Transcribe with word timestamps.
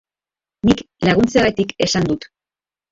Nik 0.71 0.81
laguntzeagatik 1.11 1.77
esan 1.91 2.11
dut. 2.13 2.31